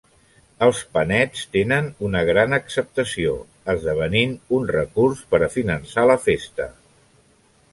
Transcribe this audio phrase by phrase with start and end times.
[0.67, 3.35] Els panets tenen una gran acceptació,
[3.75, 6.69] esdevenint un recurs per a finançar la festa.